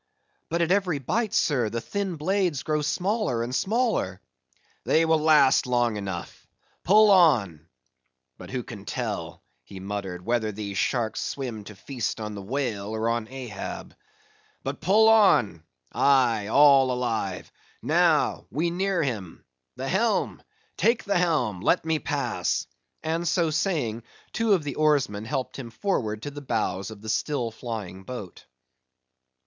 "But 0.49 0.63
at 0.63 0.71
every 0.71 0.97
bite, 0.97 1.31
sir, 1.35 1.69
the 1.69 1.79
thin 1.79 2.15
blades 2.15 2.63
grow 2.63 2.81
smaller 2.81 3.43
and 3.43 3.53
smaller!" 3.53 4.19
"They 4.83 5.05
will 5.05 5.19
last 5.19 5.67
long 5.67 5.95
enough! 5.95 6.47
pull 6.83 7.11
on!—But 7.11 8.49
who 8.49 8.63
can 8.63 8.85
tell"—he 8.85 9.79
muttered—"whether 9.79 10.51
these 10.51 10.79
sharks 10.79 11.21
swim 11.21 11.65
to 11.65 11.75
feast 11.75 12.19
on 12.19 12.33
the 12.33 12.41
whale 12.41 12.87
or 12.95 13.09
on 13.09 13.27
Ahab?—But 13.27 14.81
pull 14.81 15.07
on! 15.07 15.61
Aye, 15.91 16.47
all 16.47 16.89
alive, 16.91 17.51
now—we 17.83 18.71
near 18.71 19.03
him. 19.03 19.45
The 19.75 19.87
helm! 19.87 20.41
take 20.77 21.03
the 21.03 21.19
helm! 21.19 21.61
let 21.61 21.85
me 21.85 21.99
pass,"—and 21.99 23.27
so 23.27 23.51
saying 23.51 24.01
two 24.33 24.53
of 24.53 24.63
the 24.63 24.73
oarsmen 24.73 25.25
helped 25.25 25.59
him 25.59 25.69
forward 25.69 26.23
to 26.23 26.31
the 26.31 26.41
bows 26.41 26.89
of 26.89 27.01
the 27.03 27.07
still 27.09 27.51
flying 27.51 28.01
boat. 28.01 28.47